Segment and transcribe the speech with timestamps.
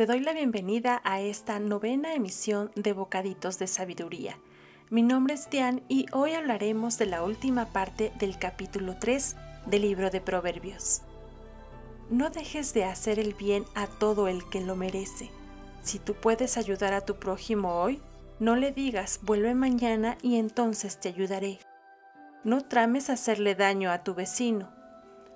[0.00, 4.38] Te doy la bienvenida a esta novena emisión de Bocaditos de Sabiduría.
[4.88, 9.82] Mi nombre es Diane y hoy hablaremos de la última parte del capítulo 3 del
[9.82, 11.02] libro de Proverbios.
[12.08, 15.28] No dejes de hacer el bien a todo el que lo merece.
[15.82, 18.00] Si tú puedes ayudar a tu prójimo hoy,
[18.38, 21.58] no le digas vuelve mañana y entonces te ayudaré.
[22.42, 24.72] No trames hacerle daño a tu vecino,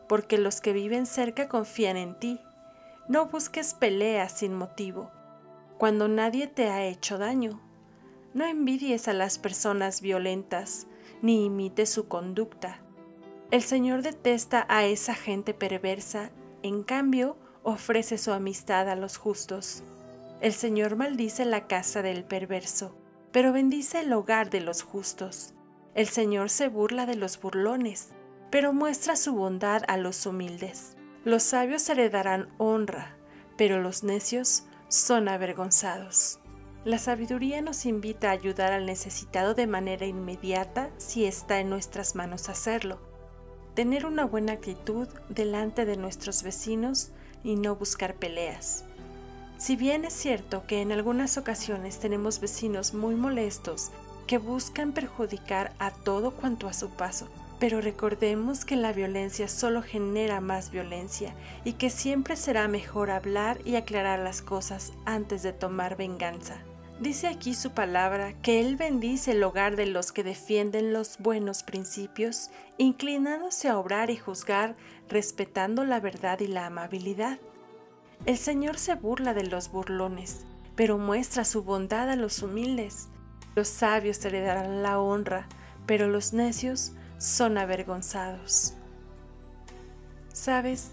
[0.09, 2.41] porque los que viven cerca confían en ti
[3.07, 5.11] no busques peleas sin motivo,
[5.79, 7.61] cuando nadie te ha hecho daño.
[8.33, 10.87] No envidies a las personas violentas,
[11.21, 12.81] ni imites su conducta.
[13.51, 16.31] El Señor detesta a esa gente perversa,
[16.63, 19.83] en cambio ofrece su amistad a los justos.
[20.41, 22.97] El Señor maldice la casa del perverso,
[23.33, 25.53] pero bendice el hogar de los justos.
[25.95, 28.09] El Señor se burla de los burlones,
[28.51, 30.97] pero muestra su bondad a los humildes.
[31.25, 33.17] Los sabios heredarán honra,
[33.57, 36.39] pero los necios son avergonzados.
[36.85, 42.15] La sabiduría nos invita a ayudar al necesitado de manera inmediata si está en nuestras
[42.15, 42.99] manos hacerlo.
[43.75, 47.11] Tener una buena actitud delante de nuestros vecinos
[47.43, 48.85] y no buscar peleas.
[49.57, 53.93] Si bien es cierto que en algunas ocasiones tenemos vecinos muy molestos
[54.27, 57.29] que buscan perjudicar a todo cuanto a su paso,
[57.65, 63.59] pero recordemos que la violencia solo genera más violencia y que siempre será mejor hablar
[63.65, 66.59] y aclarar las cosas antes de tomar venganza.
[67.01, 71.63] Dice aquí su palabra que Él bendice el hogar de los que defienden los buenos
[71.63, 74.77] principios, inclinándose a obrar y juzgar,
[75.09, 77.39] respetando la verdad y la amabilidad.
[78.27, 80.45] El Señor se burla de los burlones,
[80.77, 83.09] pero muestra su bondad a los humildes.
[83.55, 85.49] Los sabios heredarán la honra,
[85.87, 86.93] pero los necios
[87.25, 88.75] son avergonzados.
[90.35, 90.91] Sabes,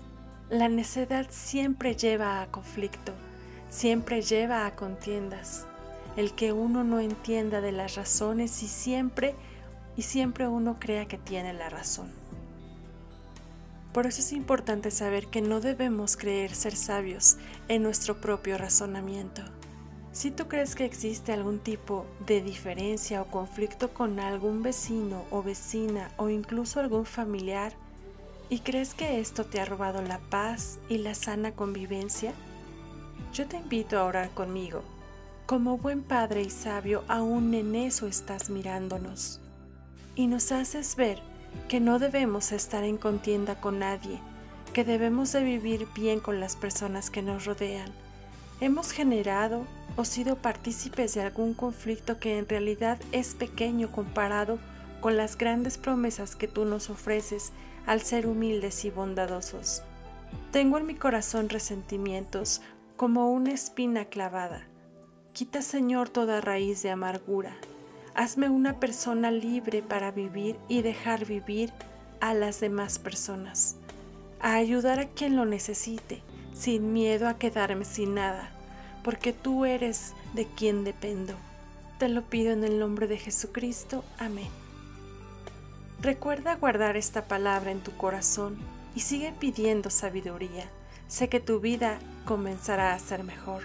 [0.50, 3.12] la necedad siempre lleva a conflicto,
[3.70, 5.66] siempre lleva a contiendas.
[6.16, 9.36] El que uno no entienda de las razones y siempre
[9.98, 12.10] y siempre uno crea que tiene la razón.
[13.92, 17.36] Por eso es importante saber que no debemos creer ser sabios
[17.68, 19.42] en nuestro propio razonamiento.
[20.14, 25.42] Si tú crees que existe algún tipo de diferencia o conflicto con algún vecino o
[25.42, 27.74] vecina o incluso algún familiar
[28.50, 32.34] y crees que esto te ha robado la paz y la sana convivencia,
[33.32, 34.84] yo te invito a orar conmigo.
[35.46, 39.40] Como buen padre y sabio, aún en eso estás mirándonos.
[40.16, 41.20] Y nos haces ver
[41.70, 44.20] que no debemos estar en contienda con nadie,
[44.74, 48.01] que debemos de vivir bien con las personas que nos rodean.
[48.62, 49.66] Hemos generado
[49.96, 54.60] o sido partícipes de algún conflicto que en realidad es pequeño comparado
[55.00, 57.54] con las grandes promesas que tú nos ofreces
[57.88, 59.82] al ser humildes y bondadosos.
[60.52, 62.62] Tengo en mi corazón resentimientos
[62.98, 64.68] como una espina clavada.
[65.34, 67.58] Quita, Señor, toda raíz de amargura.
[68.14, 71.74] Hazme una persona libre para vivir y dejar vivir
[72.20, 73.78] a las demás personas.
[74.40, 76.22] A ayudar a quien lo necesite,
[76.54, 78.52] sin miedo a quedarme sin nada
[79.04, 81.34] porque tú eres de quien dependo.
[81.98, 84.04] Te lo pido en el nombre de Jesucristo.
[84.18, 84.50] Amén.
[86.02, 88.58] Recuerda guardar esta palabra en tu corazón
[88.96, 90.70] y sigue pidiendo sabiduría.
[91.08, 93.64] Sé que tu vida comenzará a ser mejor.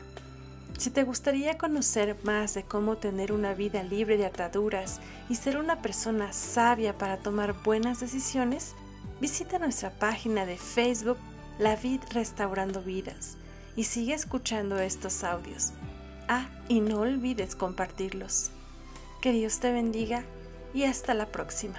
[0.79, 5.01] Si te gustaría conocer más de cómo tener una vida libre de ataduras
[5.31, 8.75] y ser una persona sabia para tomar buenas decisiones,
[9.21, 11.17] Visita nuestra página de Facebook
[11.59, 13.39] La Vid Restaurando Vidas
[13.77, 15.73] y sigue escuchando estos audios.
[16.29, 18.51] Ah, y no olvides compartirlos.
[19.23, 20.23] Que Dios te bendiga
[20.75, 21.79] y hasta la próxima.